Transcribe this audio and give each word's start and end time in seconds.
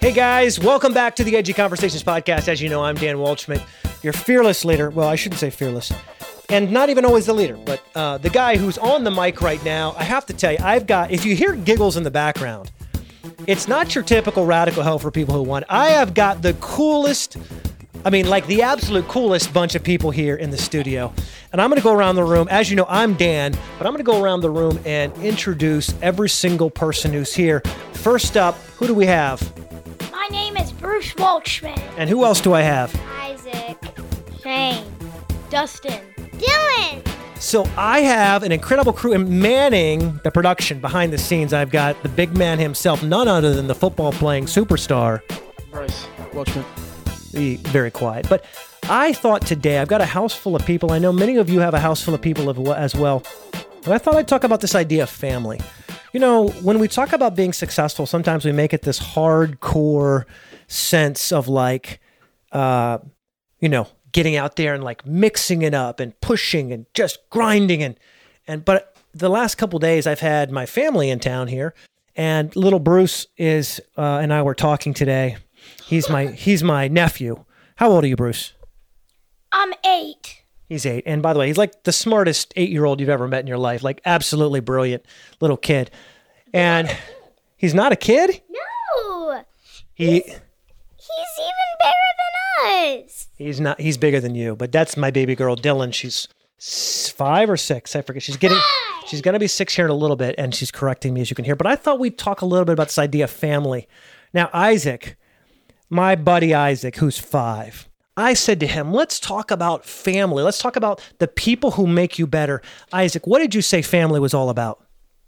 Hey 0.00 0.14
guys, 0.14 0.58
welcome 0.58 0.94
back 0.94 1.16
to 1.16 1.24
the 1.24 1.36
Edgy 1.36 1.52
Conversations 1.52 2.02
podcast. 2.02 2.48
As 2.48 2.62
you 2.62 2.70
know, 2.70 2.82
I'm 2.82 2.94
Dan 2.94 3.16
Waldschmidt, 3.16 3.62
your 4.02 4.14
fearless 4.14 4.64
leader. 4.64 4.88
Well, 4.88 5.06
I 5.06 5.16
shouldn't 5.16 5.38
say 5.38 5.50
fearless, 5.50 5.92
and 6.48 6.72
not 6.72 6.88
even 6.88 7.04
always 7.04 7.26
the 7.26 7.34
leader, 7.34 7.58
but 7.58 7.82
uh, 7.94 8.16
the 8.16 8.30
guy 8.30 8.56
who's 8.56 8.78
on 8.78 9.04
the 9.04 9.10
mic 9.10 9.42
right 9.42 9.62
now. 9.66 9.94
I 9.98 10.04
have 10.04 10.24
to 10.24 10.32
tell 10.32 10.52
you, 10.52 10.58
I've 10.62 10.86
got. 10.86 11.10
If 11.10 11.26
you 11.26 11.36
hear 11.36 11.54
giggles 11.54 11.98
in 11.98 12.04
the 12.04 12.10
background, 12.10 12.70
it's 13.46 13.68
not 13.68 13.94
your 13.94 14.02
typical 14.02 14.46
radical 14.46 14.82
hell 14.82 14.98
for 14.98 15.10
people 15.10 15.34
who 15.34 15.42
want. 15.42 15.66
I 15.68 15.90
have 15.90 16.14
got 16.14 16.40
the 16.40 16.54
coolest. 16.54 17.36
I 18.04 18.10
mean, 18.10 18.28
like 18.28 18.46
the 18.46 18.62
absolute 18.62 19.08
coolest 19.08 19.52
bunch 19.52 19.74
of 19.74 19.82
people 19.82 20.10
here 20.10 20.36
in 20.36 20.50
the 20.50 20.56
studio. 20.56 21.12
And 21.52 21.60
I'm 21.60 21.68
going 21.68 21.80
to 21.80 21.84
go 21.84 21.92
around 21.92 22.14
the 22.16 22.24
room. 22.24 22.46
As 22.50 22.70
you 22.70 22.76
know, 22.76 22.86
I'm 22.88 23.14
Dan, 23.14 23.52
but 23.76 23.86
I'm 23.86 23.92
going 23.92 24.04
to 24.04 24.10
go 24.10 24.22
around 24.22 24.40
the 24.40 24.50
room 24.50 24.78
and 24.84 25.12
introduce 25.18 25.92
every 26.00 26.28
single 26.28 26.70
person 26.70 27.12
who's 27.12 27.34
here. 27.34 27.60
First 27.92 28.36
up, 28.36 28.54
who 28.76 28.86
do 28.86 28.94
we 28.94 29.06
have? 29.06 29.42
My 30.12 30.28
name 30.30 30.56
is 30.56 30.72
Bruce 30.72 31.12
Waldschmidt. 31.14 31.78
And 31.96 32.08
who 32.08 32.24
else 32.24 32.40
do 32.40 32.54
I 32.54 32.60
have? 32.60 32.94
Isaac. 33.20 33.76
Shane. 34.42 34.84
Dustin. 35.50 36.00
Dylan. 36.16 37.06
So 37.40 37.68
I 37.76 38.00
have 38.00 38.42
an 38.42 38.52
incredible 38.52 38.92
crew 38.92 39.12
and 39.12 39.28
manning 39.28 40.20
the 40.24 40.30
production 40.30 40.80
behind 40.80 41.12
the 41.12 41.18
scenes. 41.18 41.52
I've 41.52 41.70
got 41.70 42.00
the 42.02 42.08
big 42.08 42.36
man 42.36 42.58
himself, 42.58 43.02
none 43.02 43.28
other 43.28 43.54
than 43.54 43.66
the 43.66 43.74
football 43.74 44.12
playing 44.12 44.46
superstar. 44.46 45.20
Bryce 45.70 46.06
Waldschmidt. 46.32 46.64
Be 47.38 47.54
very 47.56 47.92
quiet. 47.92 48.28
But 48.28 48.44
I 48.88 49.12
thought 49.12 49.46
today 49.46 49.78
I've 49.78 49.86
got 49.86 50.00
a 50.00 50.06
house 50.06 50.34
full 50.34 50.56
of 50.56 50.66
people. 50.66 50.90
I 50.90 50.98
know 50.98 51.12
many 51.12 51.36
of 51.36 51.48
you 51.48 51.60
have 51.60 51.72
a 51.72 51.78
house 51.78 52.02
full 52.02 52.14
of 52.14 52.20
people 52.20 52.72
as 52.72 52.96
well. 52.96 53.22
And 53.84 53.94
I 53.94 53.98
thought 53.98 54.16
I'd 54.16 54.26
talk 54.26 54.42
about 54.42 54.60
this 54.60 54.74
idea 54.74 55.04
of 55.04 55.10
family. 55.10 55.60
You 56.12 56.18
know, 56.18 56.48
when 56.62 56.80
we 56.80 56.88
talk 56.88 57.12
about 57.12 57.36
being 57.36 57.52
successful, 57.52 58.06
sometimes 58.06 58.44
we 58.44 58.50
make 58.50 58.74
it 58.74 58.82
this 58.82 58.98
hardcore 58.98 60.24
sense 60.66 61.30
of 61.30 61.46
like, 61.46 62.00
uh, 62.50 62.98
you 63.60 63.68
know, 63.68 63.86
getting 64.10 64.34
out 64.34 64.56
there 64.56 64.74
and 64.74 64.82
like 64.82 65.06
mixing 65.06 65.62
it 65.62 65.74
up 65.74 66.00
and 66.00 66.20
pushing 66.20 66.72
and 66.72 66.86
just 66.92 67.18
grinding 67.30 67.84
and 67.84 68.00
and 68.48 68.64
but 68.64 68.96
the 69.14 69.28
last 69.28 69.56
couple 69.56 69.78
days 69.78 70.08
I've 70.08 70.20
had 70.20 70.50
my 70.50 70.66
family 70.66 71.08
in 71.08 71.20
town 71.20 71.46
here 71.46 71.72
and 72.16 72.54
little 72.56 72.80
Bruce 72.80 73.26
is 73.36 73.80
uh, 73.96 74.18
and 74.20 74.32
I 74.32 74.42
were 74.42 74.54
talking 74.54 74.92
today. 74.92 75.36
He's 75.84 76.08
my 76.08 76.26
he's 76.26 76.62
my 76.62 76.88
nephew. 76.88 77.44
How 77.76 77.90
old 77.90 78.04
are 78.04 78.08
you, 78.08 78.16
Bruce? 78.16 78.52
I'm 79.52 79.72
eight. 79.86 80.42
He's 80.68 80.84
eight. 80.84 81.04
And 81.06 81.22
by 81.22 81.32
the 81.32 81.38
way, 81.38 81.46
he's 81.46 81.56
like 81.56 81.84
the 81.84 81.92
smartest 81.92 82.52
eight 82.56 82.70
year 82.70 82.84
old 82.84 83.00
you've 83.00 83.08
ever 83.08 83.26
met 83.28 83.40
in 83.40 83.46
your 83.46 83.58
life. 83.58 83.82
Like 83.82 84.00
absolutely 84.04 84.60
brilliant 84.60 85.04
little 85.40 85.56
kid. 85.56 85.90
And 86.52 86.94
he's 87.56 87.74
not 87.74 87.92
a 87.92 87.96
kid. 87.96 88.42
No. 88.50 89.42
He 89.94 90.20
He's 90.20 91.38
even 91.38 91.52
bigger 91.80 91.92
than 92.18 93.04
us. 93.04 93.28
he's 93.36 93.60
not 93.60 93.80
he's 93.80 93.96
bigger 93.96 94.20
than 94.20 94.34
you. 94.34 94.54
But 94.56 94.72
that's 94.72 94.96
my 94.96 95.10
baby 95.10 95.34
girl, 95.34 95.56
Dylan. 95.56 95.94
She's 95.94 96.28
five 97.12 97.48
or 97.48 97.56
six. 97.56 97.96
I 97.96 98.02
forget. 98.02 98.22
She's 98.22 98.36
getting 98.36 98.58
she's 99.06 99.22
gonna 99.22 99.38
be 99.38 99.46
six 99.46 99.74
here 99.74 99.86
in 99.86 99.90
a 99.90 99.94
little 99.94 100.16
bit, 100.16 100.34
and 100.38 100.54
she's 100.54 100.70
correcting 100.70 101.14
me 101.14 101.20
as 101.22 101.30
you 101.30 101.36
can 101.36 101.44
hear. 101.44 101.56
But 101.56 101.66
I 101.66 101.76
thought 101.76 101.98
we'd 101.98 102.18
talk 102.18 102.40
a 102.42 102.46
little 102.46 102.64
bit 102.64 102.72
about 102.74 102.88
this 102.88 102.98
idea 102.98 103.24
of 103.24 103.30
family. 103.30 103.88
Now, 104.34 104.50
Isaac, 104.52 105.16
my 105.90 106.14
buddy 106.14 106.54
Isaac, 106.54 106.96
who's 106.96 107.18
five, 107.18 107.88
I 108.16 108.34
said 108.34 108.58
to 108.60 108.66
him, 108.66 108.92
let's 108.92 109.20
talk 109.20 109.50
about 109.50 109.84
family. 109.84 110.42
Let's 110.42 110.58
talk 110.58 110.76
about 110.76 111.00
the 111.18 111.28
people 111.28 111.72
who 111.72 111.86
make 111.86 112.18
you 112.18 112.26
better. 112.26 112.60
Isaac, 112.92 113.26
what 113.26 113.38
did 113.38 113.54
you 113.54 113.62
say 113.62 113.80
family 113.80 114.18
was 114.18 114.34
all 114.34 114.50
about? 114.50 114.84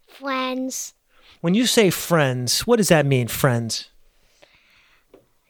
Friends. 0.08 0.94
When 1.40 1.54
you 1.54 1.66
say 1.66 1.90
friends, 1.90 2.66
what 2.66 2.76
does 2.76 2.88
that 2.88 3.06
mean, 3.06 3.28
friends? 3.28 3.88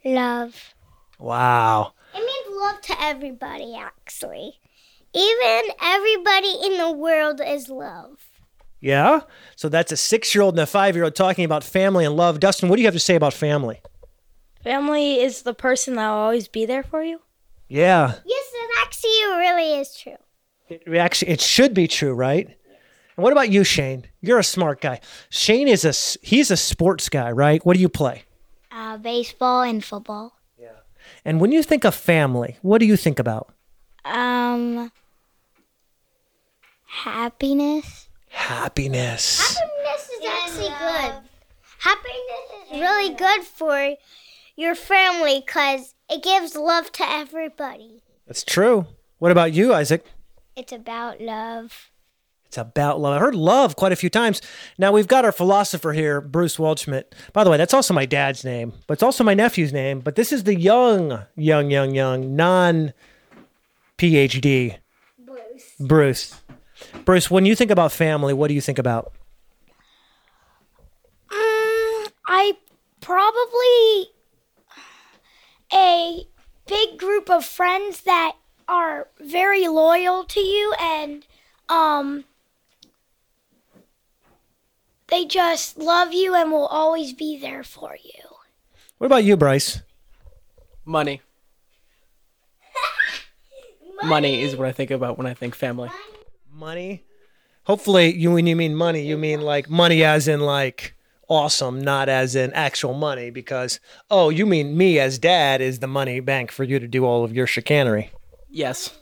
Love. 0.04 0.74
Wow. 1.18 1.94
It 2.14 2.18
means 2.18 2.60
love 2.60 2.80
to 2.82 3.02
everybody, 3.02 3.74
actually. 3.74 4.54
Even 5.12 5.62
everybody 5.82 6.54
in 6.64 6.78
the 6.78 6.92
world 6.92 7.40
is 7.44 7.68
love. 7.68 8.18
Yeah? 8.80 9.20
So 9.56 9.68
that's 9.68 9.92
a 9.92 9.96
six 9.96 10.34
year 10.34 10.42
old 10.42 10.54
and 10.54 10.62
a 10.62 10.66
five 10.66 10.94
year 10.94 11.04
old 11.04 11.14
talking 11.14 11.44
about 11.44 11.64
family 11.64 12.04
and 12.04 12.16
love. 12.16 12.38
Dustin, 12.38 12.68
what 12.68 12.76
do 12.76 12.82
you 12.82 12.86
have 12.86 12.94
to 12.94 13.00
say 13.00 13.14
about 13.14 13.34
family? 13.34 13.80
Family 14.62 15.20
is 15.20 15.42
the 15.42 15.54
person 15.54 15.94
that 15.94 16.08
will 16.08 16.18
always 16.18 16.48
be 16.48 16.66
there 16.66 16.82
for 16.82 17.02
you. 17.02 17.20
Yeah. 17.68 18.14
Yes, 18.26 18.46
it 18.52 18.70
actually 18.82 19.38
really 19.38 19.80
is 19.80 19.96
true. 19.96 20.16
It 20.68 20.96
actually 20.96 21.32
it 21.32 21.40
should 21.40 21.72
be 21.74 21.88
true, 21.88 22.12
right? 22.12 22.46
And 22.46 23.24
what 23.24 23.32
about 23.32 23.50
you, 23.50 23.64
Shane? 23.64 24.06
You're 24.20 24.38
a 24.38 24.44
smart 24.44 24.80
guy. 24.80 25.00
Shane 25.30 25.68
is 25.68 25.84
a 25.84 25.92
he's 26.24 26.50
a 26.50 26.56
sports 26.56 27.08
guy, 27.08 27.30
right? 27.30 27.64
What 27.64 27.74
do 27.74 27.80
you 27.80 27.88
play? 27.88 28.24
Uh, 28.70 28.96
baseball 28.98 29.62
and 29.62 29.84
football. 29.84 30.36
Yeah. 30.58 30.68
And 31.24 31.40
when 31.40 31.52
you 31.52 31.62
think 31.62 31.84
of 31.84 31.94
family, 31.94 32.56
what 32.62 32.78
do 32.78 32.86
you 32.86 32.96
think 32.96 33.18
about? 33.18 33.52
Um, 34.04 34.92
happiness. 36.86 38.08
Happiness. 38.28 39.56
Happiness 39.58 40.10
is 40.10 40.26
actually 40.26 40.68
good. 40.68 41.14
Happiness 41.78 42.72
is 42.72 42.80
really 42.80 43.14
good 43.14 43.42
for 43.42 43.96
your 44.60 44.74
family 44.74 45.42
because 45.44 45.94
it 46.10 46.22
gives 46.22 46.54
love 46.54 46.92
to 46.92 47.08
everybody. 47.08 48.02
That's 48.26 48.44
true. 48.44 48.86
What 49.18 49.32
about 49.32 49.54
you, 49.54 49.72
Isaac? 49.72 50.04
It's 50.54 50.72
about 50.72 51.20
love. 51.20 51.90
It's 52.44 52.58
about 52.58 53.00
love. 53.00 53.14
I 53.14 53.18
heard 53.20 53.34
love 53.34 53.76
quite 53.76 53.92
a 53.92 53.96
few 53.96 54.10
times. 54.10 54.42
Now 54.76 54.92
we've 54.92 55.08
got 55.08 55.24
our 55.24 55.32
philosopher 55.32 55.92
here, 55.92 56.20
Bruce 56.20 56.58
Waldschmidt. 56.58 57.04
By 57.32 57.42
the 57.42 57.50
way, 57.50 57.56
that's 57.56 57.72
also 57.72 57.94
my 57.94 58.04
dad's 58.04 58.44
name, 58.44 58.74
but 58.86 58.94
it's 58.94 59.02
also 59.02 59.24
my 59.24 59.34
nephew's 59.34 59.72
name. 59.72 60.00
But 60.00 60.16
this 60.16 60.32
is 60.32 60.44
the 60.44 60.58
young, 60.58 61.22
young, 61.36 61.70
young, 61.70 61.94
young, 61.94 62.36
non 62.36 62.92
PhD 63.96 64.78
Bruce. 65.24 65.74
Bruce. 65.78 66.40
Bruce, 67.04 67.30
when 67.30 67.46
you 67.46 67.54
think 67.54 67.70
about 67.70 67.92
family, 67.92 68.34
what 68.34 68.48
do 68.48 68.54
you 68.54 68.60
think 68.60 68.78
about? 68.78 69.12
Mm, 71.30 72.10
I 72.26 72.52
probably 73.00 74.10
a 75.72 76.26
big 76.66 76.98
group 76.98 77.30
of 77.30 77.44
friends 77.44 78.02
that 78.02 78.36
are 78.68 79.08
very 79.18 79.66
loyal 79.66 80.24
to 80.24 80.40
you 80.40 80.72
and 80.80 81.26
um 81.68 82.24
they 85.08 85.24
just 85.24 85.76
love 85.76 86.12
you 86.12 86.34
and 86.34 86.52
will 86.52 86.66
always 86.66 87.12
be 87.12 87.36
there 87.36 87.64
for 87.64 87.96
you. 88.02 88.22
What 88.98 89.06
about 89.06 89.24
you, 89.24 89.36
Bryce? 89.36 89.82
Money. 90.84 91.20
Money 94.04 94.40
is 94.42 94.54
what 94.56 94.68
I 94.68 94.72
think 94.72 94.92
about 94.92 95.18
when 95.18 95.26
I 95.26 95.34
think 95.34 95.54
family. 95.54 95.90
Money. 96.52 97.02
Hopefully, 97.64 98.14
you 98.14 98.32
when 98.32 98.46
you 98.46 98.56
mean 98.56 98.74
money, 98.74 99.06
you 99.06 99.18
mean 99.18 99.42
like 99.42 99.68
money 99.68 100.02
as 100.02 100.26
in 100.28 100.40
like 100.40 100.94
awesome, 101.30 101.80
not 101.80 102.10
as 102.10 102.36
in 102.36 102.52
actual 102.52 102.92
money. 102.92 103.30
Because 103.30 103.80
oh, 104.10 104.28
you 104.28 104.44
mean 104.44 104.76
me 104.76 104.98
as 104.98 105.18
dad 105.18 105.62
is 105.62 105.78
the 105.78 105.86
money 105.86 106.20
bank 106.20 106.50
for 106.50 106.64
you 106.64 106.78
to 106.78 106.86
do 106.86 107.06
all 107.06 107.24
of 107.24 107.32
your 107.32 107.46
chicanery. 107.46 108.10
Yes. 108.50 108.94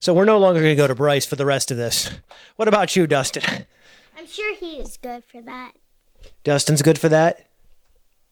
So 0.00 0.14
we're 0.14 0.24
no 0.24 0.38
longer 0.38 0.60
going 0.60 0.76
to 0.76 0.82
go 0.82 0.86
to 0.86 0.94
Bryce 0.94 1.26
for 1.26 1.36
the 1.36 1.44
rest 1.44 1.70
of 1.70 1.76
this. 1.76 2.10
What 2.56 2.68
about 2.68 2.94
you, 2.94 3.06
Dustin? 3.06 3.66
I'm 4.16 4.26
sure 4.26 4.54
he 4.54 4.76
is 4.76 4.96
good 4.96 5.24
for 5.24 5.42
that. 5.42 5.72
Dustin's 6.44 6.82
good 6.82 6.98
for 6.98 7.08
that. 7.08 7.46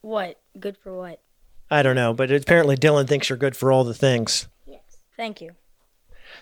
What? 0.01 0.39
Good 0.59 0.77
for 0.77 0.95
what? 0.95 1.19
I 1.69 1.83
don't 1.83 1.95
know, 1.95 2.13
but 2.13 2.31
apparently 2.31 2.75
Dylan 2.75 3.07
thinks 3.07 3.29
you're 3.29 3.37
good 3.37 3.55
for 3.55 3.71
all 3.71 3.83
the 3.83 3.93
things. 3.93 4.47
Yes. 4.65 4.81
Thank 5.15 5.41
you. 5.41 5.51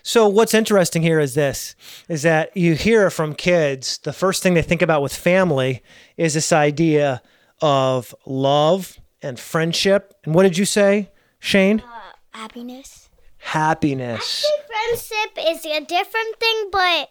So 0.02 0.28
what's 0.28 0.54
interesting 0.54 1.02
here 1.02 1.20
is 1.20 1.34
this 1.34 1.74
is 2.08 2.22
that 2.22 2.56
you 2.56 2.74
hear 2.74 3.10
from 3.10 3.34
kids 3.34 3.98
the 3.98 4.12
first 4.12 4.42
thing 4.42 4.54
they 4.54 4.62
think 4.62 4.82
about 4.82 5.02
with 5.02 5.14
family 5.14 5.82
is 6.16 6.34
this 6.34 6.52
idea 6.52 7.22
of 7.60 8.14
love 8.26 8.98
and 9.22 9.38
friendship. 9.38 10.14
And 10.24 10.34
what 10.34 10.44
did 10.44 10.56
you 10.56 10.64
say, 10.64 11.10
Shane? 11.38 11.80
Uh, 11.80 12.12
happiness. 12.30 13.08
Happiness. 13.38 14.46
Friendship 14.66 15.38
is 15.48 15.66
a 15.66 15.80
different 15.84 16.38
thing, 16.38 16.68
but 16.70 17.10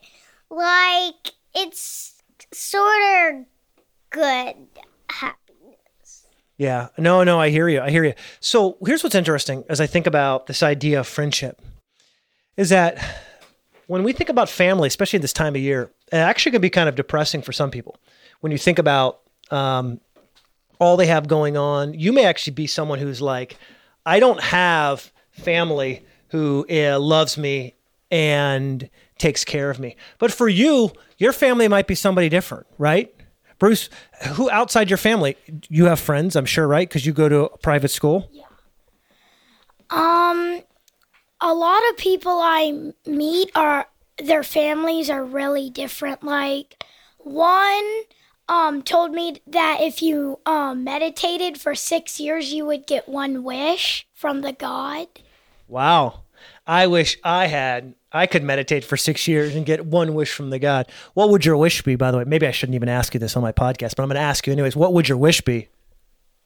like 0.50 1.34
it's 1.56 2.22
sort 2.54 3.02
of 3.34 3.46
good. 4.10 4.56
Happiness. 5.10 6.28
Yeah. 6.58 6.88
No, 6.98 7.24
no, 7.24 7.40
I 7.40 7.50
hear 7.50 7.68
you. 7.70 7.82
I 7.82 7.90
hear 7.90 8.04
you. 8.04 8.14
So 8.40 8.78
here's 8.86 9.04
what's 9.04 9.16
interesting 9.16 9.64
as 9.70 9.80
I 9.82 9.88
think 9.88 10.08
about 10.08 10.48
this 10.48 10.64
idea 10.64 11.00
of 11.00 11.08
friendship 11.08 11.62
is 12.58 12.70
that 12.70 12.98
when 13.88 14.04
we 14.04 14.12
think 14.12 14.30
about 14.30 14.50
family, 14.50 14.88
especially 14.88 15.20
this 15.20 15.34
time 15.34 15.56
of 15.56 15.62
year, 15.62 15.92
it 16.12 16.18
actually 16.18 16.52
can 16.52 16.62
be 16.62 16.70
kind 16.70 16.90
of 16.90 16.96
depressing 16.96 17.42
for 17.42 17.52
some 17.52 17.72
people. 17.72 17.98
When 18.42 18.52
you 18.52 18.58
think 18.58 18.80
about 18.80 19.22
um, 19.50 20.00
all 20.80 20.98
they 20.98 21.08
have 21.08 21.28
going 21.28 21.56
on, 21.56 21.94
you 21.94 22.12
may 22.12 22.26
actually 22.26 22.54
be 22.54 22.68
someone 22.68 23.00
who's 23.00 23.22
like, 23.22 23.58
I 24.06 24.20
don't 24.20 24.42
have 24.42 25.12
family 25.32 26.04
who 26.30 26.66
uh, 26.70 27.00
loves 27.00 27.38
me 27.38 27.76
and 28.12 28.90
takes 29.18 29.44
care 29.46 29.70
of 29.70 29.80
me. 29.80 29.96
But 30.20 30.32
for 30.32 30.48
you, 30.48 30.92
your 31.18 31.34
family 31.34 31.68
might 31.68 31.88
be 31.88 31.96
somebody 31.96 32.30
different, 32.30 32.68
right? 32.78 33.14
Bruce, 33.60 33.90
who 34.34 34.50
outside 34.52 34.90
your 34.90 34.98
family? 34.98 35.36
You 35.68 35.86
have 35.86 36.00
friends, 36.00 36.36
I'm 36.36 36.46
sure, 36.46 36.68
right? 36.68 36.88
Because 36.88 37.06
you 37.06 37.14
go 37.14 37.28
to 37.28 37.46
a 37.46 37.58
private 37.58 37.90
school. 37.90 38.30
Yeah. 38.32 38.44
Um, 39.90 40.62
a 41.42 41.54
lot 41.54 41.82
of 41.90 41.98
people 41.98 42.40
I 42.42 42.94
meet 43.06 43.52
are 43.56 43.88
their 44.18 44.44
families 44.44 45.10
are 45.10 45.24
really 45.24 45.70
different. 45.70 46.24
Like 46.24 46.84
one 47.18 48.02
um 48.50 48.82
told 48.82 49.12
me 49.12 49.42
that 49.48 49.80
if 49.82 50.02
you 50.02 50.40
um 50.46 50.84
meditated 50.84 51.60
for 51.60 51.76
six 51.76 52.20
years, 52.20 52.54
you 52.54 52.66
would 52.66 52.88
get 52.88 53.08
one 53.08 53.44
wish 53.44 54.08
from 54.14 54.42
the 54.42 54.54
God. 54.54 55.08
Wow. 55.68 56.22
I 56.66 56.88
wish 56.88 57.18
I 57.24 57.48
had. 57.48 57.96
I 58.12 58.26
could 58.26 58.44
meditate 58.44 58.84
for 58.86 58.96
six 58.96 59.28
years 59.28 59.56
and 59.56 59.66
get 59.66 59.86
one 59.86 60.14
wish 60.14 60.34
from 60.34 60.50
the 60.50 60.60
God. 60.60 60.90
What 61.14 61.30
would 61.30 61.46
your 61.46 61.58
wish 61.58 61.82
be, 61.82 61.96
by 61.96 62.12
the 62.12 62.18
way? 62.20 62.24
Maybe 62.24 62.48
I 62.48 62.52
shouldn't 62.52 62.76
even 62.76 62.90
ask 62.90 63.14
you 63.14 63.20
this 63.20 63.36
on 63.36 63.44
my 63.44 63.52
podcast, 63.52 63.96
but 63.96 64.04
I'm 64.04 64.10
going 64.10 64.16
to 64.16 64.22
ask 64.22 64.48
you 64.48 64.54
anyways. 64.54 64.76
What 64.76 64.94
would 64.94 65.10
your 65.10 65.18
wish 65.18 65.42
be? 65.42 65.68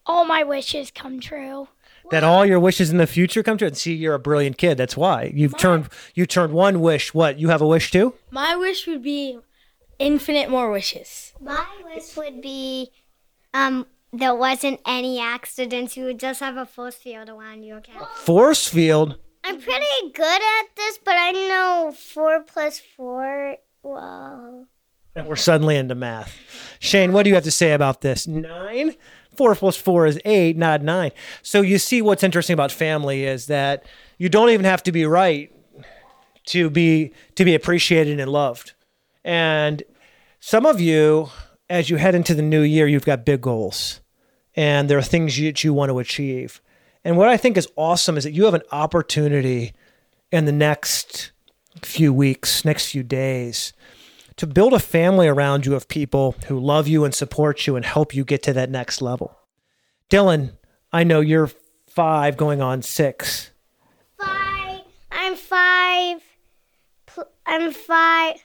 All 0.05 0.25
my 0.25 0.43
wishes 0.43 0.91
come 0.91 1.19
true. 1.19 1.67
That 2.11 2.23
all 2.23 2.45
your 2.45 2.59
wishes 2.59 2.89
in 2.91 2.97
the 2.97 3.07
future 3.07 3.41
come 3.43 3.57
true? 3.57 3.67
And 3.67 3.77
see, 3.77 3.93
you're 3.93 4.13
a 4.13 4.19
brilliant 4.19 4.57
kid. 4.57 4.77
That's 4.77 4.97
why 4.97 5.31
you've 5.33 5.57
turned 5.57 5.89
you 6.13 6.25
turned 6.25 6.53
one 6.53 6.81
wish. 6.81 7.13
What? 7.13 7.39
You 7.39 7.49
have 7.49 7.61
a 7.61 7.67
wish 7.67 7.91
too? 7.91 8.13
My 8.29 8.55
wish 8.55 8.85
would 8.87 9.01
be 9.01 9.39
infinite 9.99 10.49
more 10.49 10.69
wishes. 10.71 11.33
My 11.39 11.65
wish 11.85 12.15
would 12.17 12.41
be 12.41 12.91
um 13.53 13.87
there 14.13 14.35
wasn't 14.35 14.81
any 14.85 15.19
accidents. 15.21 15.95
You 15.95 16.05
would 16.05 16.19
just 16.19 16.41
have 16.41 16.57
a 16.57 16.65
force 16.65 16.95
field 16.95 17.29
around 17.29 17.63
you, 17.63 17.75
okay? 17.75 17.93
Force 18.15 18.67
field. 18.67 19.17
I'm 19.43 19.59
pretty 19.61 20.11
good 20.13 20.41
at 20.41 20.75
this, 20.75 20.99
but 21.03 21.15
I 21.17 21.31
know 21.31 21.93
four 21.97 22.43
plus 22.43 22.79
four. 22.79 23.55
Well, 23.83 24.67
And 25.15 25.27
we're 25.27 25.35
suddenly 25.37 25.75
into 25.77 25.95
math. 25.95 26.37
Shane, 26.79 27.13
what 27.13 27.23
do 27.23 27.29
you 27.29 27.35
have 27.35 27.45
to 27.45 27.51
say 27.51 27.71
about 27.71 28.01
this? 28.01 28.27
Nine? 28.27 28.95
Four 29.35 29.55
plus 29.55 29.77
four 29.77 30.05
is 30.05 30.19
eight, 30.25 30.57
not 30.57 30.81
nine. 30.81 31.11
So 31.41 31.61
you 31.61 31.77
see 31.77 32.01
what's 32.01 32.23
interesting 32.23 32.53
about 32.53 32.71
family 32.71 33.23
is 33.23 33.47
that 33.47 33.85
you 34.17 34.29
don't 34.29 34.49
even 34.49 34.65
have 34.65 34.83
to 34.83 34.91
be 34.91 35.05
right 35.05 35.51
to 36.47 36.69
be 36.69 37.13
to 37.35 37.45
be 37.45 37.55
appreciated 37.55 38.19
and 38.19 38.31
loved. 38.31 38.73
And 39.23 39.83
some 40.39 40.65
of 40.65 40.81
you, 40.81 41.29
as 41.69 41.89
you 41.89 41.97
head 41.97 42.15
into 42.15 42.33
the 42.33 42.41
new 42.41 42.61
year, 42.61 42.87
you've 42.87 43.05
got 43.05 43.25
big 43.25 43.41
goals. 43.41 44.01
And 44.55 44.89
there 44.89 44.97
are 44.97 45.03
things 45.03 45.37
that 45.37 45.63
you 45.63 45.73
want 45.73 45.89
to 45.89 45.99
achieve. 45.99 46.61
And 47.03 47.17
what 47.17 47.29
I 47.29 47.37
think 47.37 47.57
is 47.57 47.69
awesome 47.75 48.17
is 48.17 48.25
that 48.25 48.33
you 48.33 48.45
have 48.45 48.53
an 48.53 48.63
opportunity 48.71 49.73
in 50.31 50.45
the 50.45 50.51
next 50.51 51.31
few 51.81 52.11
weeks, 52.11 52.65
next 52.65 52.91
few 52.91 53.03
days, 53.03 53.73
to 54.41 54.47
build 54.47 54.73
a 54.73 54.79
family 54.79 55.27
around 55.27 55.67
you 55.67 55.75
of 55.75 55.87
people 55.87 56.33
who 56.47 56.59
love 56.59 56.87
you 56.87 57.05
and 57.05 57.13
support 57.13 57.67
you 57.67 57.75
and 57.75 57.85
help 57.85 58.15
you 58.15 58.25
get 58.25 58.41
to 58.41 58.51
that 58.51 58.71
next 58.71 58.99
level. 58.99 59.37
Dylan, 60.09 60.53
I 60.91 61.03
know 61.03 61.19
you're 61.19 61.51
five 61.87 62.37
going 62.37 62.59
on 62.59 62.81
six. 62.81 63.51
five. 64.17 64.81
I'm 65.11 65.35
five. 65.35 66.23
I'm 67.45 67.71
five. 67.71 68.43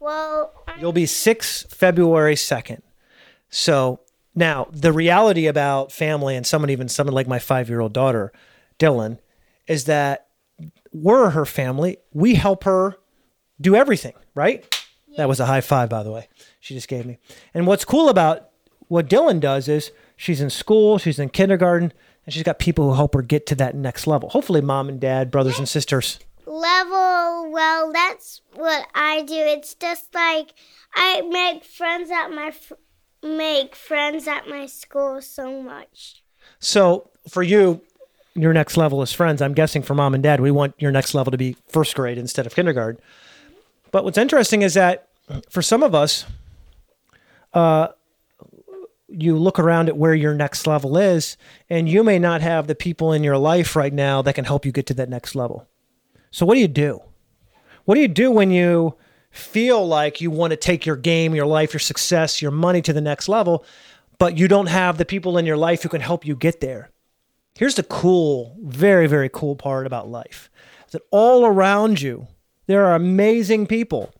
Well, 0.00 0.64
I'm 0.66 0.80
You'll 0.80 0.92
be 0.92 1.06
six 1.06 1.66
February 1.70 2.34
2nd. 2.34 2.80
So 3.48 4.00
now 4.34 4.66
the 4.72 4.92
reality 4.92 5.46
about 5.46 5.92
family 5.92 6.34
and 6.34 6.44
someone, 6.44 6.70
even 6.70 6.88
someone 6.88 7.14
like 7.14 7.28
my 7.28 7.38
five 7.38 7.68
year 7.68 7.78
old 7.78 7.92
daughter, 7.92 8.32
Dylan, 8.80 9.20
is 9.68 9.84
that 9.84 10.26
we're 10.92 11.30
her 11.30 11.46
family. 11.46 11.98
We 12.12 12.34
help 12.34 12.64
her 12.64 12.96
do 13.60 13.76
everything, 13.76 14.14
right? 14.34 14.66
That 15.16 15.28
was 15.28 15.40
a 15.40 15.46
high 15.46 15.60
five, 15.60 15.88
by 15.88 16.02
the 16.02 16.10
way. 16.10 16.28
She 16.60 16.74
just 16.74 16.88
gave 16.88 17.06
me. 17.06 17.18
And 17.54 17.66
what's 17.66 17.84
cool 17.84 18.08
about 18.08 18.48
what 18.88 19.08
Dylan 19.08 19.40
does 19.40 19.68
is 19.68 19.90
she's 20.16 20.40
in 20.40 20.50
school, 20.50 20.98
she's 20.98 21.18
in 21.18 21.28
kindergarten, 21.28 21.92
and 22.24 22.32
she's 22.32 22.42
got 22.42 22.58
people 22.58 22.88
who 22.90 22.94
help 22.94 23.14
her 23.14 23.22
get 23.22 23.46
to 23.46 23.54
that 23.56 23.74
next 23.74 24.06
level. 24.06 24.28
Hopefully, 24.30 24.60
mom 24.60 24.88
and 24.88 25.00
dad, 25.00 25.30
brothers 25.30 25.58
and 25.58 25.68
sisters. 25.68 26.18
level. 26.46 27.50
Well, 27.52 27.92
that's 27.92 28.40
what 28.54 28.86
I 28.94 29.22
do. 29.22 29.34
It's 29.34 29.74
just 29.74 30.14
like 30.14 30.54
I 30.94 31.20
make 31.22 31.64
friends 31.64 32.10
at 32.10 32.28
my 32.28 32.50
fr- 32.50 32.74
make 33.22 33.76
friends 33.76 34.26
at 34.26 34.48
my 34.48 34.66
school 34.66 35.20
so 35.22 35.62
much. 35.62 36.22
So 36.58 37.10
for 37.28 37.42
you, 37.42 37.82
your 38.34 38.52
next 38.52 38.76
level 38.76 39.02
is 39.02 39.12
friends. 39.12 39.42
I'm 39.42 39.52
guessing 39.52 39.82
for 39.82 39.94
mom 39.94 40.14
and 40.14 40.22
dad, 40.22 40.40
we 40.40 40.50
want 40.50 40.74
your 40.78 40.90
next 40.90 41.14
level 41.14 41.30
to 41.30 41.36
be 41.38 41.56
first 41.68 41.94
grade 41.94 42.18
instead 42.18 42.46
of 42.46 42.54
kindergarten. 42.54 43.00
But 43.92 44.04
what's 44.04 44.18
interesting 44.18 44.62
is 44.62 44.74
that 44.74 45.08
for 45.48 45.62
some 45.62 45.82
of 45.84 45.94
us, 45.94 46.26
uh, 47.52 47.88
you 49.08 49.36
look 49.36 49.58
around 49.58 49.88
at 49.88 49.96
where 49.96 50.14
your 50.14 50.34
next 50.34 50.66
level 50.66 50.96
is, 50.96 51.36
and 51.68 51.88
you 51.88 52.02
may 52.02 52.18
not 52.18 52.40
have 52.40 52.66
the 52.66 52.74
people 52.74 53.12
in 53.12 53.22
your 53.22 53.38
life 53.38 53.76
right 53.76 53.92
now 53.92 54.22
that 54.22 54.34
can 54.34 54.46
help 54.46 54.64
you 54.64 54.72
get 54.72 54.86
to 54.86 54.94
that 54.94 55.10
next 55.10 55.34
level. 55.34 55.68
So 56.30 56.46
what 56.46 56.54
do 56.54 56.60
you 56.60 56.68
do? 56.68 57.00
What 57.84 57.94
do 57.94 58.00
you 58.00 58.08
do 58.08 58.30
when 58.30 58.50
you 58.50 58.96
feel 59.30 59.86
like 59.86 60.20
you 60.20 60.30
want 60.30 60.52
to 60.52 60.56
take 60.56 60.86
your 60.86 60.96
game, 60.96 61.34
your 61.34 61.46
life, 61.46 61.72
your 61.72 61.80
success, 61.80 62.40
your 62.40 62.50
money 62.50 62.80
to 62.82 62.92
the 62.92 63.00
next 63.00 63.28
level, 63.28 63.64
but 64.18 64.38
you 64.38 64.48
don't 64.48 64.66
have 64.66 64.98
the 64.98 65.04
people 65.04 65.36
in 65.36 65.46
your 65.46 65.56
life 65.56 65.82
who 65.82 65.88
can 65.88 66.00
help 66.00 66.24
you 66.26 66.34
get 66.34 66.60
there? 66.60 66.90
Here's 67.54 67.74
the 67.74 67.82
cool, 67.82 68.56
very, 68.62 69.06
very 69.06 69.28
cool 69.28 69.56
part 69.56 69.86
about 69.86 70.08
life 70.08 70.50
that 70.92 71.02
all 71.10 71.44
around 71.44 72.00
you, 72.00 72.28
there 72.66 72.84
are 72.84 72.94
amazing 72.94 73.66
people 73.66 74.12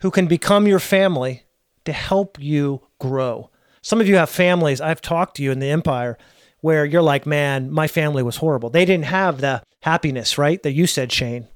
who 0.00 0.10
can 0.10 0.26
become 0.26 0.66
your 0.66 0.78
family 0.80 1.44
to 1.84 1.92
help 1.92 2.38
you 2.40 2.82
grow. 2.98 3.50
Some 3.82 4.00
of 4.00 4.08
you 4.08 4.16
have 4.16 4.30
families, 4.30 4.80
I've 4.80 5.00
talked 5.00 5.36
to 5.36 5.42
you 5.42 5.50
in 5.50 5.60
the 5.60 5.70
empire 5.70 6.18
where 6.60 6.84
you're 6.84 7.02
like, 7.02 7.26
man, 7.26 7.70
my 7.70 7.86
family 7.86 8.22
was 8.22 8.36
horrible. 8.36 8.70
They 8.70 8.84
didn't 8.84 9.06
have 9.06 9.40
the 9.40 9.62
happiness, 9.82 10.36
right? 10.36 10.62
That 10.62 10.72
you 10.72 10.86
said, 10.86 11.10
Shane. 11.10 11.48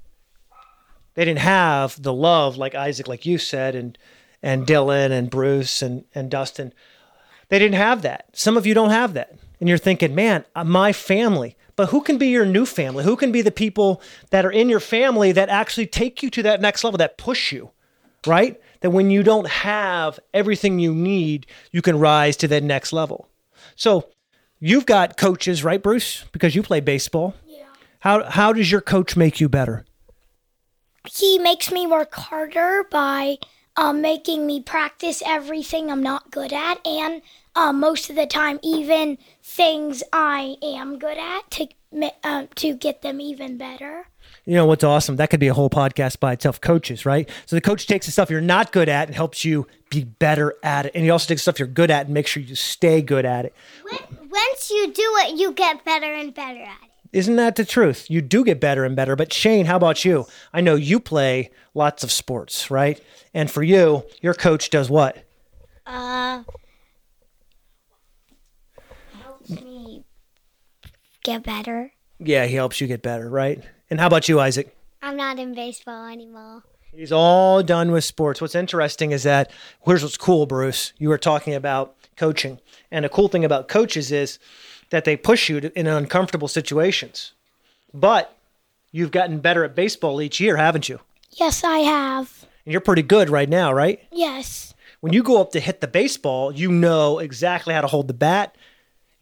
They 1.14 1.24
didn't 1.24 1.40
have 1.40 2.00
the 2.02 2.12
love 2.12 2.56
like 2.56 2.74
Isaac, 2.74 3.06
like 3.06 3.26
you 3.26 3.38
said, 3.38 3.74
and 3.74 3.96
and 4.42 4.66
Dylan 4.66 5.10
and 5.10 5.30
Bruce 5.30 5.80
and, 5.80 6.04
and 6.14 6.30
Dustin. 6.30 6.74
They 7.48 7.58
didn't 7.58 7.76
have 7.76 8.02
that. 8.02 8.28
Some 8.34 8.58
of 8.58 8.66
you 8.66 8.74
don't 8.74 8.90
have 8.90 9.14
that. 9.14 9.38
And 9.58 9.68
you're 9.68 9.78
thinking, 9.78 10.14
man, 10.14 10.44
uh, 10.54 10.64
my 10.64 10.92
family. 10.92 11.56
But 11.76 11.88
who 11.88 12.02
can 12.02 12.18
be 12.18 12.28
your 12.28 12.46
new 12.46 12.66
family? 12.66 13.04
Who 13.04 13.16
can 13.16 13.32
be 13.32 13.42
the 13.42 13.50
people 13.50 14.00
that 14.30 14.46
are 14.46 14.52
in 14.52 14.68
your 14.68 14.80
family 14.80 15.32
that 15.32 15.48
actually 15.48 15.86
take 15.86 16.22
you 16.22 16.30
to 16.30 16.42
that 16.44 16.60
next 16.60 16.84
level, 16.84 16.98
that 16.98 17.18
push 17.18 17.52
you, 17.52 17.70
right? 18.26 18.60
That 18.80 18.90
when 18.90 19.10
you 19.10 19.22
don't 19.22 19.48
have 19.48 20.20
everything 20.32 20.78
you 20.78 20.94
need, 20.94 21.46
you 21.72 21.82
can 21.82 21.98
rise 21.98 22.36
to 22.38 22.48
that 22.48 22.62
next 22.62 22.92
level. 22.92 23.28
So 23.76 24.08
you've 24.60 24.86
got 24.86 25.16
coaches, 25.16 25.64
right, 25.64 25.82
Bruce? 25.82 26.24
Because 26.32 26.54
you 26.54 26.62
play 26.62 26.80
baseball. 26.80 27.34
Yeah. 27.46 27.64
How, 28.00 28.24
how 28.24 28.52
does 28.52 28.70
your 28.70 28.80
coach 28.80 29.16
make 29.16 29.40
you 29.40 29.48
better? 29.48 29.84
He 31.10 31.38
makes 31.38 31.72
me 31.72 31.86
work 31.86 32.14
harder 32.14 32.84
by 32.90 33.38
um, 33.76 34.00
making 34.00 34.46
me 34.46 34.62
practice 34.62 35.22
everything 35.26 35.90
I'm 35.90 36.02
not 36.02 36.30
good 36.30 36.52
at, 36.52 36.86
and 36.86 37.20
um, 37.54 37.80
most 37.80 38.10
of 38.10 38.16
the 38.16 38.26
time, 38.26 38.58
even 38.62 39.18
things 39.42 40.02
I 40.12 40.56
am 40.62 40.98
good 40.98 41.18
at 41.18 41.50
to 41.52 41.68
um, 42.24 42.48
to 42.56 42.74
get 42.74 43.02
them 43.02 43.20
even 43.20 43.56
better. 43.56 44.08
You 44.44 44.54
know 44.54 44.66
what's 44.66 44.82
awesome? 44.82 45.16
That 45.16 45.30
could 45.30 45.40
be 45.40 45.48
a 45.48 45.54
whole 45.54 45.70
podcast 45.70 46.18
by 46.18 46.32
itself. 46.32 46.60
Coaches, 46.60 47.06
right? 47.06 47.28
So 47.46 47.56
the 47.56 47.60
coach 47.60 47.86
takes 47.86 48.06
the 48.06 48.12
stuff 48.12 48.30
you're 48.30 48.40
not 48.40 48.72
good 48.72 48.88
at 48.88 49.06
and 49.08 49.14
helps 49.14 49.44
you 49.44 49.66
be 49.90 50.04
better 50.04 50.56
at 50.62 50.86
it, 50.86 50.92
and 50.94 51.04
he 51.04 51.10
also 51.10 51.28
takes 51.28 51.42
stuff 51.42 51.58
you're 51.58 51.68
good 51.68 51.90
at 51.90 52.06
and 52.06 52.14
makes 52.14 52.30
sure 52.30 52.42
you 52.42 52.54
stay 52.56 53.00
good 53.00 53.24
at 53.24 53.44
it. 53.44 53.54
When, 53.82 54.28
once 54.28 54.70
you 54.70 54.92
do 54.92 55.14
it, 55.18 55.38
you 55.38 55.52
get 55.52 55.84
better 55.84 56.12
and 56.12 56.34
better 56.34 56.62
at 56.62 56.82
it. 56.82 56.90
Isn't 57.12 57.36
that 57.36 57.54
the 57.54 57.64
truth? 57.64 58.10
You 58.10 58.20
do 58.20 58.44
get 58.44 58.60
better 58.60 58.84
and 58.84 58.96
better. 58.96 59.14
But 59.14 59.32
Shane, 59.32 59.66
how 59.66 59.76
about 59.76 60.04
you? 60.04 60.26
I 60.52 60.60
know 60.60 60.74
you 60.74 60.98
play 60.98 61.52
lots 61.72 62.02
of 62.02 62.10
sports, 62.10 62.72
right? 62.72 63.00
And 63.32 63.48
for 63.48 63.62
you, 63.62 64.04
your 64.20 64.34
coach 64.34 64.68
does 64.68 64.90
what? 64.90 65.24
Uh, 65.86 66.42
helps 69.22 69.50
me 69.50 70.04
get 71.24 71.42
better. 71.42 71.92
Yeah, 72.20 72.46
he 72.46 72.54
helps 72.54 72.80
you 72.80 72.86
get 72.86 73.02
better, 73.02 73.28
right? 73.28 73.60
And 73.90 73.98
how 73.98 74.06
about 74.06 74.28
you, 74.28 74.38
Isaac? 74.38 74.74
I'm 75.02 75.16
not 75.16 75.38
in 75.38 75.54
baseball 75.54 76.06
anymore. 76.06 76.62
He's 76.92 77.10
all 77.10 77.62
done 77.62 77.90
with 77.90 78.04
sports. 78.04 78.40
What's 78.40 78.54
interesting 78.54 79.10
is 79.10 79.24
that 79.24 79.50
here's 79.84 80.02
what's 80.04 80.16
cool, 80.16 80.46
Bruce. 80.46 80.92
You 80.96 81.08
were 81.08 81.18
talking 81.18 81.54
about 81.54 81.96
coaching. 82.16 82.60
And 82.92 83.04
a 83.04 83.08
cool 83.08 83.26
thing 83.26 83.44
about 83.44 83.66
coaches 83.66 84.12
is 84.12 84.38
that 84.90 85.04
they 85.04 85.16
push 85.16 85.48
you 85.48 85.60
to, 85.60 85.78
in 85.78 85.88
uncomfortable 85.88 86.46
situations. 86.46 87.32
But 87.92 88.36
you've 88.92 89.10
gotten 89.10 89.40
better 89.40 89.64
at 89.64 89.74
baseball 89.74 90.22
each 90.22 90.38
year, 90.38 90.56
haven't 90.56 90.88
you? 90.88 91.00
Yes, 91.32 91.64
I 91.64 91.78
have. 91.78 92.46
And 92.64 92.72
you're 92.72 92.80
pretty 92.80 93.02
good 93.02 93.28
right 93.28 93.48
now, 93.48 93.72
right? 93.72 94.00
Yes. 94.12 94.72
When 95.00 95.12
you 95.12 95.22
go 95.22 95.40
up 95.40 95.50
to 95.52 95.60
hit 95.60 95.80
the 95.80 95.88
baseball, 95.88 96.52
you 96.52 96.70
know 96.70 97.18
exactly 97.18 97.74
how 97.74 97.80
to 97.80 97.88
hold 97.88 98.06
the 98.08 98.14
bat. 98.14 98.56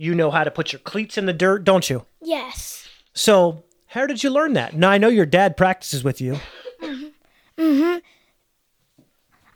You 0.03 0.17
know 0.17 0.33
how 0.33 0.43
to 0.43 0.51
put 0.51 0.73
your 0.73 0.81
cleats 0.81 1.17
in 1.17 1.27
the 1.27 1.33
dirt, 1.33 1.63
don't 1.63 1.89
you? 1.89 2.07
Yes. 2.21 2.89
So, 3.15 3.63
How 3.87 4.05
did 4.07 4.25
you 4.25 4.31
learn 4.31 4.55
that? 4.55 4.75
Now 4.75 4.91
I 4.91 4.99
know 4.99 5.09
your 5.09 5.27
dad 5.27 5.57
practices 5.57 6.03
with 6.03 6.21
you. 6.21 6.41
Mhm. 7.57 8.03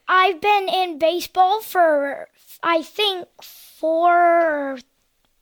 I've 0.07 0.41
been 0.41 0.69
in 0.69 0.99
baseball 0.99 1.61
for 1.63 2.29
I 2.63 2.83
think 2.83 3.27
four, 3.43 4.79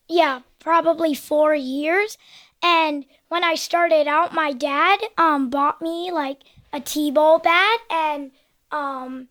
yeah, 0.08 0.40
probably 0.58 1.12
four 1.12 1.54
years. 1.54 2.16
And 2.62 3.04
when 3.28 3.44
I 3.44 3.56
started 3.56 4.06
out, 4.08 4.32
my 4.32 4.52
dad 4.54 5.00
um, 5.18 5.50
bought 5.50 5.82
me 5.82 6.10
like 6.12 6.38
a 6.72 6.80
t-ball 6.80 7.40
bat 7.40 7.80
and 7.90 8.30
um, 8.72 9.28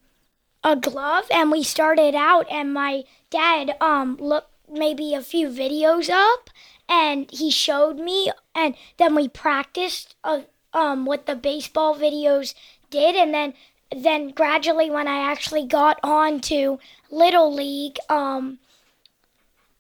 a 0.64 0.76
glove, 0.76 1.26
and 1.34 1.50
we 1.52 1.64
started 1.64 2.14
out. 2.14 2.46
And 2.52 2.74
my 2.74 3.06
dad 3.32 3.76
um, 3.82 4.18
looked 4.20 4.53
maybe 4.74 5.14
a 5.14 5.22
few 5.22 5.50
videos 5.50 6.10
up, 6.10 6.50
and 6.90 7.30
he 7.32 7.50
showed 7.50 7.98
me, 7.98 8.32
and 8.54 8.76
then 8.98 9.16
we 9.16 9.28
practiced 9.28 10.16
uh, 10.24 10.42
um, 10.74 11.06
what 11.06 11.26
the 11.26 11.36
baseball 11.36 11.96
videos 11.96 12.54
did, 12.90 13.16
and 13.16 13.34
then 13.34 13.54
then 13.96 14.30
gradually 14.30 14.90
when 14.90 15.08
I 15.08 15.30
actually 15.32 15.68
got 15.68 16.00
on 16.04 16.40
to 16.42 16.80
Little 17.12 17.54
League, 17.54 17.98
um, 18.10 18.58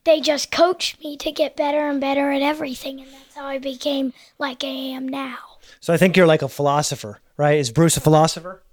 they 0.03 0.21
just 0.21 0.51
coached 0.51 1.03
me 1.03 1.17
to 1.17 1.31
get 1.31 1.55
better 1.55 1.87
and 1.87 1.99
better 1.99 2.31
at 2.31 2.41
everything, 2.41 3.01
and 3.01 3.11
that's 3.11 3.35
how 3.35 3.45
I 3.45 3.57
became 3.57 4.13
like 4.37 4.63
I 4.63 4.67
am 4.67 5.07
now. 5.07 5.37
So 5.79 5.93
I 5.93 5.97
think 5.97 6.15
you're 6.15 6.27
like 6.27 6.41
a 6.41 6.49
philosopher, 6.49 7.19
right? 7.37 7.57
Is 7.57 7.71
Bruce 7.71 7.97
a 7.97 8.01
philosopher? 8.01 8.63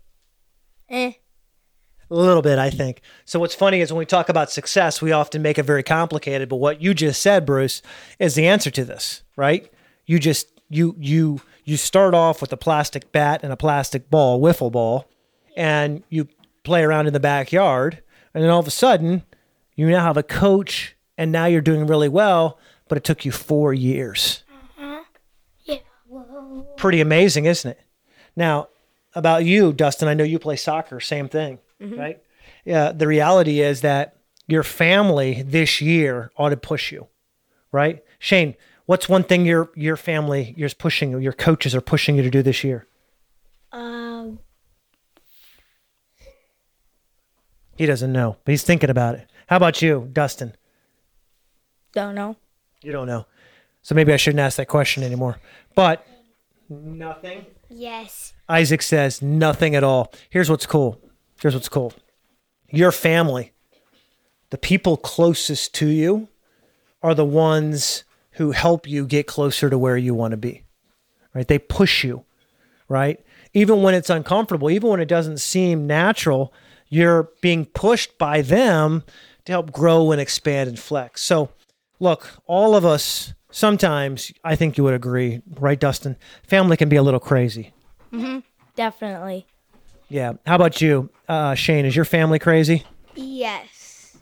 Eh. 0.88 1.12
A 2.10 2.14
little 2.14 2.42
bit, 2.42 2.58
I 2.58 2.70
think. 2.70 3.02
So 3.24 3.38
what's 3.38 3.54
funny 3.54 3.80
is 3.80 3.92
when 3.92 4.00
we 4.00 4.06
talk 4.06 4.28
about 4.28 4.50
success, 4.50 5.00
we 5.00 5.12
often 5.12 5.42
make 5.42 5.58
it 5.58 5.62
very 5.62 5.84
complicated. 5.84 6.48
But 6.48 6.56
what 6.56 6.82
you 6.82 6.92
just 6.92 7.22
said, 7.22 7.46
Bruce, 7.46 7.82
is 8.18 8.34
the 8.34 8.48
answer 8.48 8.70
to 8.70 8.84
this, 8.84 9.22
right? 9.36 9.70
You 10.06 10.18
just 10.18 10.48
you 10.68 10.96
you 10.98 11.40
you 11.64 11.76
start 11.76 12.14
off 12.14 12.40
with 12.40 12.52
a 12.52 12.56
plastic 12.56 13.12
bat 13.12 13.40
and 13.44 13.52
a 13.52 13.56
plastic 13.56 14.10
ball, 14.10 14.40
wiffle 14.40 14.72
ball, 14.72 15.06
and 15.56 16.02
you 16.08 16.26
play 16.64 16.82
around 16.82 17.06
in 17.06 17.12
the 17.12 17.20
backyard, 17.20 18.02
and 18.34 18.42
then 18.42 18.50
all 18.50 18.60
of 18.60 18.66
a 18.66 18.72
sudden, 18.72 19.22
you 19.76 19.88
now 19.88 20.02
have 20.02 20.16
a 20.16 20.22
coach, 20.24 20.96
and 21.16 21.30
now 21.30 21.46
you're 21.46 21.60
doing 21.60 21.86
really 21.86 22.08
well. 22.08 22.58
But 22.88 22.98
it 22.98 23.04
took 23.04 23.24
you 23.24 23.30
four 23.30 23.72
years. 23.72 24.42
Uh-huh. 24.76 25.04
Yeah. 25.64 25.78
Whoa. 26.08 26.66
Pretty 26.76 27.00
amazing, 27.00 27.44
isn't 27.44 27.70
it? 27.70 27.80
Now, 28.34 28.68
about 29.14 29.44
you, 29.44 29.72
Dustin, 29.72 30.08
I 30.08 30.14
know 30.14 30.24
you 30.24 30.40
play 30.40 30.56
soccer, 30.56 30.98
same 30.98 31.28
thing, 31.28 31.60
right? 31.80 32.22
Yeah, 32.64 32.92
the 32.92 33.06
reality 33.06 33.60
is 33.60 33.80
that 33.80 34.16
your 34.46 34.62
family 34.62 35.42
this 35.42 35.80
year 35.80 36.30
ought 36.36 36.50
to 36.50 36.56
push 36.56 36.92
you, 36.92 37.08
right? 37.72 38.02
Shane, 38.18 38.54
what's 38.86 39.08
one 39.08 39.22
thing 39.24 39.46
your 39.46 39.70
your 39.74 39.96
family 39.96 40.54
is 40.58 40.74
pushing 40.74 41.10
you, 41.10 41.18
your 41.18 41.32
coaches 41.32 41.74
are 41.74 41.80
pushing 41.80 42.16
you 42.16 42.22
to 42.22 42.30
do 42.30 42.42
this 42.42 42.64
year? 42.64 42.86
Um, 43.72 44.40
He 47.76 47.86
doesn't 47.86 48.12
know, 48.12 48.36
but 48.44 48.52
he's 48.52 48.62
thinking 48.62 48.90
about 48.90 49.14
it. 49.14 49.26
How 49.46 49.56
about 49.56 49.80
you, 49.80 50.08
Dustin? 50.12 50.54
don't 51.94 52.14
know. 52.14 52.36
You 52.82 52.92
don't 52.92 53.06
know. 53.06 53.24
So 53.80 53.94
maybe 53.94 54.12
I 54.12 54.16
shouldn't 54.16 54.40
ask 54.40 54.58
that 54.58 54.68
question 54.68 55.02
anymore. 55.02 55.38
But 55.74 56.06
nothing. 56.68 57.46
Yes. 57.70 58.34
Isaac 58.48 58.82
says 58.82 59.22
nothing 59.22 59.74
at 59.74 59.82
all. 59.82 60.12
Here's 60.28 60.50
what's 60.50 60.66
cool. 60.66 61.00
Here's 61.40 61.54
what's 61.54 61.68
cool. 61.68 61.92
Your 62.70 62.92
family, 62.92 63.52
the 64.50 64.58
people 64.58 64.96
closest 64.96 65.74
to 65.74 65.86
you, 65.86 66.28
are 67.02 67.14
the 67.14 67.24
ones 67.24 68.04
who 68.32 68.52
help 68.52 68.86
you 68.86 69.06
get 69.06 69.26
closer 69.26 69.70
to 69.70 69.78
where 69.78 69.96
you 69.96 70.14
want 70.14 70.32
to 70.32 70.36
be. 70.36 70.62
Right? 71.34 71.48
They 71.48 71.58
push 71.58 72.04
you, 72.04 72.24
right? 72.88 73.18
Even 73.54 73.82
when 73.82 73.94
it's 73.94 74.10
uncomfortable, 74.10 74.70
even 74.70 74.90
when 74.90 75.00
it 75.00 75.08
doesn't 75.08 75.38
seem 75.38 75.86
natural, 75.86 76.52
you're 76.88 77.30
being 77.40 77.64
pushed 77.64 78.18
by 78.18 78.42
them 78.42 79.02
to 79.44 79.52
help 79.52 79.72
grow 79.72 80.12
and 80.12 80.20
expand 80.20 80.68
and 80.68 80.78
flex. 80.78 81.22
So, 81.22 81.50
look, 81.98 82.28
all 82.46 82.74
of 82.74 82.84
us 82.84 83.32
sometimes, 83.50 84.32
I 84.44 84.56
think 84.56 84.76
you 84.76 84.84
would 84.84 84.94
agree, 84.94 85.42
right, 85.58 85.78
Dustin? 85.78 86.16
Family 86.42 86.76
can 86.76 86.88
be 86.88 86.96
a 86.96 87.02
little 87.02 87.20
crazy. 87.20 87.72
Mm-hmm. 88.12 88.40
Definitely. 88.76 89.46
Yeah. 90.10 90.32
How 90.44 90.56
about 90.56 90.80
you, 90.82 91.08
uh, 91.28 91.54
Shane? 91.54 91.86
Is 91.86 91.94
your 91.94 92.04
family 92.04 92.40
crazy? 92.40 92.84
Yes. 93.14 94.16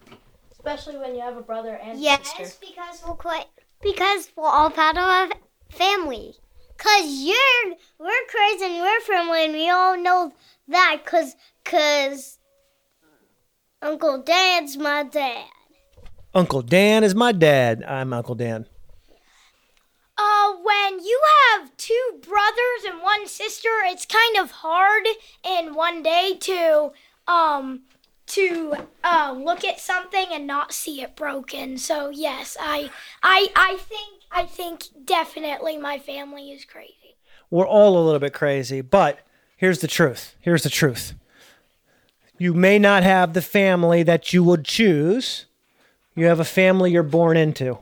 Especially 0.52 0.99
when 0.99 1.14
you 1.14 1.23
have 1.23 1.37
a 1.37 1.40
brother 1.40 1.75
and 1.83 1.99
sister. 1.99 2.42
Yes, 2.42 2.59
because 2.61 3.02
we're 3.09 3.14
quite 3.14 3.47
because 3.80 4.30
we're 4.37 4.45
all 4.47 4.71
part 4.71 4.97
of 4.99 5.02
our 5.02 5.28
family. 5.71 6.35
Cause 6.76 7.07
you're 7.07 7.75
we're 7.99 8.26
crazy 8.28 8.66
and 8.66 8.75
we're 8.83 9.00
family, 9.00 9.45
and 9.47 9.54
we 9.54 9.71
all 9.71 9.97
know 9.99 10.33
that. 10.68 10.99
Cause 11.07 11.35
cause 11.64 12.38
Uncle 13.80 14.23
Dan's 14.23 14.76
my 14.76 15.04
dad. 15.04 15.47
Uncle 16.35 16.61
Dan 16.62 17.02
is 17.02 17.14
my 17.14 17.33
dad. 17.33 17.83
I'm 17.83 18.12
Uncle 18.12 18.35
Dan. 18.35 18.66
When 20.57 21.00
you 21.05 21.21
have 21.52 21.76
two 21.76 22.21
brothers 22.23 22.85
and 22.87 23.02
one 23.02 23.26
sister, 23.26 23.69
it's 23.85 24.07
kind 24.07 24.37
of 24.38 24.50
hard 24.50 25.07
in 25.45 25.75
one 25.75 26.02
day 26.02 26.37
to 26.40 26.93
um 27.26 27.83
to 28.28 28.75
uh 29.05 29.35
look 29.37 29.64
at 29.64 29.81
something 29.81 30.26
and 30.33 30.47
not 30.47 30.73
see 30.73 31.02
it 31.02 31.17
broken. 31.17 31.78
So 31.78 32.11
yes, 32.11 32.57
I 32.61 32.90
I 33.23 33.49
I 33.57 33.76
think 33.76 34.23
I 34.31 34.45
think 34.45 34.85
definitely 35.05 35.76
my 35.76 35.99
family 35.99 36.50
is 36.52 36.64
crazy. 36.64 37.17
We're 37.50 37.67
all 37.67 37.99
a 37.99 38.05
little 38.05 38.21
bit 38.21 38.35
crazy, 38.35 38.81
but 38.81 39.21
here's 39.57 39.81
the 39.81 39.88
truth. 39.88 40.35
Here's 40.40 40.62
the 40.62 40.71
truth. 40.71 41.14
You 42.38 42.55
may 42.55 42.78
not 42.78 43.02
have 43.02 43.33
the 43.33 43.43
family 43.43 44.02
that 44.05 44.33
you 44.33 44.45
would 44.45 44.64
choose. 44.64 45.47
You 46.14 46.26
have 46.26 46.40
a 46.40 46.45
family 46.45 46.93
you're 46.93 47.02
born 47.02 47.37
into. 47.37 47.78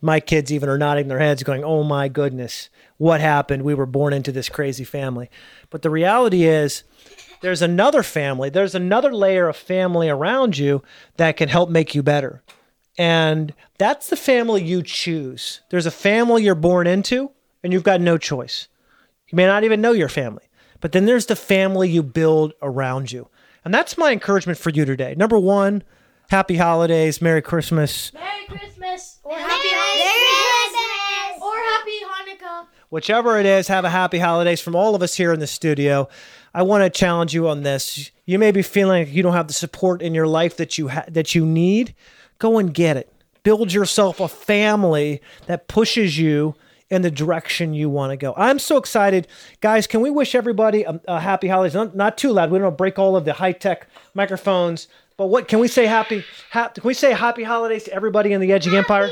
My 0.00 0.20
kids 0.20 0.52
even 0.52 0.68
are 0.68 0.78
nodding 0.78 1.08
their 1.08 1.18
heads, 1.18 1.42
going, 1.42 1.62
Oh 1.64 1.82
my 1.82 2.08
goodness, 2.08 2.70
what 2.96 3.20
happened? 3.20 3.62
We 3.62 3.74
were 3.74 3.86
born 3.86 4.12
into 4.12 4.32
this 4.32 4.48
crazy 4.48 4.84
family. 4.84 5.30
But 5.68 5.82
the 5.82 5.90
reality 5.90 6.44
is, 6.44 6.84
there's 7.40 7.62
another 7.62 8.02
family, 8.02 8.50
there's 8.50 8.74
another 8.74 9.12
layer 9.12 9.48
of 9.48 9.56
family 9.56 10.08
around 10.08 10.58
you 10.58 10.82
that 11.16 11.36
can 11.36 11.48
help 11.48 11.70
make 11.70 11.94
you 11.94 12.02
better. 12.02 12.42
And 12.98 13.54
that's 13.78 14.08
the 14.08 14.16
family 14.16 14.62
you 14.62 14.82
choose. 14.82 15.62
There's 15.70 15.86
a 15.86 15.90
family 15.90 16.44
you're 16.44 16.54
born 16.54 16.86
into, 16.86 17.30
and 17.62 17.72
you've 17.72 17.82
got 17.82 18.00
no 18.00 18.18
choice. 18.18 18.68
You 19.28 19.36
may 19.36 19.46
not 19.46 19.64
even 19.64 19.80
know 19.80 19.92
your 19.92 20.08
family, 20.08 20.44
but 20.80 20.92
then 20.92 21.06
there's 21.06 21.26
the 21.26 21.36
family 21.36 21.88
you 21.88 22.02
build 22.02 22.52
around 22.60 23.12
you. 23.12 23.28
And 23.64 23.72
that's 23.72 23.96
my 23.96 24.12
encouragement 24.12 24.58
for 24.58 24.70
you 24.70 24.84
today. 24.84 25.14
Number 25.16 25.38
one, 25.38 25.82
happy 26.30 26.56
holidays, 26.56 27.22
Merry 27.22 27.42
Christmas. 27.42 28.12
Merry 28.12 28.46
Christmas 28.48 28.79
or 29.24 29.38
Happy 29.38 29.68
Christmas! 29.68 31.42
or 31.42 31.54
Happy 31.56 31.98
Hanukkah. 32.04 32.66
Whichever 32.90 33.38
it 33.38 33.46
is, 33.46 33.68
have 33.68 33.84
a 33.84 33.90
happy 33.90 34.18
holidays 34.18 34.60
from 34.60 34.74
all 34.74 34.94
of 34.94 35.02
us 35.02 35.14
here 35.14 35.32
in 35.32 35.40
the 35.40 35.46
studio. 35.46 36.08
I 36.54 36.62
want 36.62 36.82
to 36.82 36.90
challenge 36.90 37.32
you 37.32 37.48
on 37.48 37.62
this. 37.62 38.10
You 38.26 38.38
may 38.38 38.50
be 38.50 38.62
feeling 38.62 39.04
like 39.04 39.14
you 39.14 39.22
don't 39.22 39.32
have 39.32 39.46
the 39.46 39.54
support 39.54 40.02
in 40.02 40.14
your 40.14 40.26
life 40.26 40.56
that 40.56 40.76
you 40.76 40.88
ha- 40.88 41.04
that 41.08 41.34
you 41.34 41.46
need. 41.46 41.94
Go 42.38 42.58
and 42.58 42.74
get 42.74 42.96
it. 42.96 43.12
Build 43.42 43.72
yourself 43.72 44.20
a 44.20 44.28
family 44.28 45.22
that 45.46 45.68
pushes 45.68 46.18
you 46.18 46.54
in 46.90 47.02
the 47.02 47.10
direction 47.10 47.72
you 47.72 47.88
want 47.88 48.10
to 48.10 48.16
go. 48.16 48.34
I'm 48.36 48.58
so 48.58 48.76
excited, 48.76 49.28
guys. 49.60 49.86
Can 49.86 50.00
we 50.00 50.10
wish 50.10 50.34
everybody 50.34 50.82
a, 50.82 51.00
a 51.06 51.20
happy 51.20 51.46
holidays? 51.48 51.74
Not, 51.74 51.94
not 51.94 52.18
too 52.18 52.32
loud. 52.32 52.50
We 52.50 52.58
don't 52.58 52.64
want 52.64 52.74
to 52.74 52.76
break 52.76 52.98
all 52.98 53.16
of 53.16 53.24
the 53.24 53.32
high 53.32 53.52
tech 53.52 53.88
microphones. 54.14 54.88
But 55.20 55.26
what 55.26 55.48
can 55.48 55.58
we 55.58 55.68
say? 55.68 55.84
Happy, 55.84 56.24
ha- 56.50 56.68
can 56.68 56.82
we 56.82 56.94
say 56.94 57.12
happy 57.12 57.42
holidays 57.42 57.84
to 57.84 57.92
everybody 57.92 58.32
in 58.32 58.40
the 58.40 58.50
Edgy 58.54 58.74
Empire? 58.74 59.10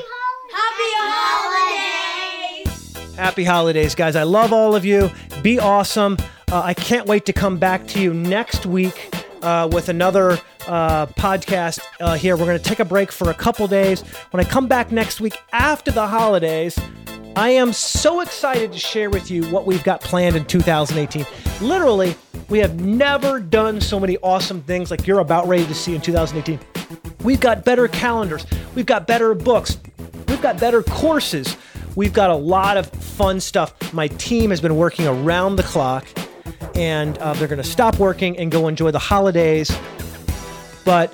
Happy 3.14 3.44
holidays, 3.44 3.94
guys. 3.94 4.16
I 4.16 4.22
love 4.22 4.50
all 4.50 4.74
of 4.74 4.86
you. 4.86 5.10
Be 5.42 5.58
awesome. 5.58 6.16
Uh, 6.50 6.62
I 6.64 6.72
can't 6.72 7.06
wait 7.06 7.26
to 7.26 7.34
come 7.34 7.58
back 7.58 7.86
to 7.88 8.00
you 8.00 8.14
next 8.14 8.64
week 8.64 9.14
uh, 9.42 9.68
with 9.70 9.90
another 9.90 10.38
uh, 10.66 11.08
podcast 11.08 11.80
uh, 12.00 12.14
here. 12.14 12.38
We're 12.38 12.46
going 12.46 12.56
to 12.56 12.64
take 12.64 12.80
a 12.80 12.86
break 12.86 13.12
for 13.12 13.28
a 13.28 13.34
couple 13.34 13.66
days. 13.66 14.00
When 14.30 14.42
I 14.42 14.48
come 14.48 14.66
back 14.66 14.90
next 14.90 15.20
week 15.20 15.36
after 15.52 15.90
the 15.90 16.06
holidays, 16.06 16.78
I 17.36 17.50
am 17.50 17.74
so 17.74 18.20
excited 18.20 18.72
to 18.72 18.78
share 18.78 19.10
with 19.10 19.30
you 19.30 19.44
what 19.50 19.66
we've 19.66 19.84
got 19.84 20.00
planned 20.00 20.36
in 20.36 20.46
2018. 20.46 21.26
Literally, 21.60 22.16
we 22.48 22.58
have 22.58 22.80
never 22.80 23.40
done 23.40 23.80
so 23.80 24.00
many 24.00 24.16
awesome 24.18 24.62
things 24.62 24.90
like 24.90 25.06
you're 25.06 25.20
about 25.20 25.46
ready 25.46 25.66
to 25.66 25.74
see 25.74 25.94
in 25.94 26.00
2018. 26.00 26.58
We've 27.22 27.40
got 27.40 27.64
better 27.64 27.88
calendars, 27.88 28.46
we've 28.74 28.86
got 28.86 29.06
better 29.06 29.34
books, 29.34 29.78
we've 30.28 30.42
got 30.42 30.58
better 30.58 30.82
courses. 30.82 31.56
We've 31.98 32.12
got 32.12 32.30
a 32.30 32.34
lot 32.36 32.76
of 32.76 32.86
fun 32.86 33.40
stuff. 33.40 33.92
My 33.92 34.06
team 34.06 34.50
has 34.50 34.60
been 34.60 34.76
working 34.76 35.08
around 35.08 35.56
the 35.56 35.64
clock, 35.64 36.06
and 36.76 37.18
uh, 37.18 37.32
they're 37.32 37.48
going 37.48 37.60
to 37.60 37.68
stop 37.68 37.98
working 37.98 38.38
and 38.38 38.52
go 38.52 38.68
enjoy 38.68 38.92
the 38.92 39.00
holidays. 39.00 39.76
But 40.84 41.12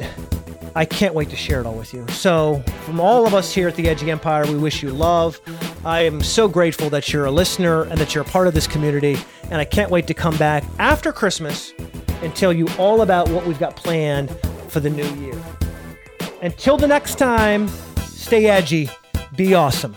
I 0.76 0.84
can't 0.84 1.14
wait 1.14 1.30
to 1.30 1.36
share 1.36 1.60
it 1.60 1.66
all 1.66 1.72
with 1.72 1.94
you. 1.94 2.06
So, 2.08 2.62
from 2.84 3.00
all 3.00 3.26
of 3.26 3.32
us 3.32 3.54
here 3.54 3.68
at 3.68 3.76
the 3.76 3.88
Edgy 3.88 4.10
Empire, 4.10 4.44
we 4.44 4.58
wish 4.58 4.82
you 4.82 4.90
love, 4.90 5.40
I 5.86 6.00
am 6.00 6.22
so 6.22 6.48
grateful 6.48 6.90
that 6.90 7.10
you're 7.14 7.24
a 7.24 7.30
listener 7.30 7.84
and 7.84 7.98
that 7.98 8.14
you're 8.14 8.24
a 8.24 8.28
part 8.28 8.46
of 8.46 8.52
this 8.52 8.66
community. 8.66 9.16
And 9.54 9.60
I 9.60 9.64
can't 9.64 9.88
wait 9.88 10.08
to 10.08 10.14
come 10.14 10.36
back 10.36 10.64
after 10.80 11.12
Christmas 11.12 11.72
and 12.22 12.34
tell 12.34 12.52
you 12.52 12.66
all 12.76 13.02
about 13.02 13.28
what 13.28 13.46
we've 13.46 13.60
got 13.60 13.76
planned 13.76 14.36
for 14.66 14.80
the 14.80 14.90
new 14.90 15.06
year. 15.14 15.40
Until 16.42 16.76
the 16.76 16.88
next 16.88 17.18
time, 17.20 17.68
stay 17.98 18.46
edgy, 18.46 18.90
be 19.36 19.54
awesome. 19.54 19.96